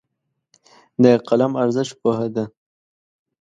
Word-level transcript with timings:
د 1.03 1.05
قلم 1.27 1.51
ارزښت 1.63 1.93
پوهه 2.01 2.27
ده. 2.35 2.45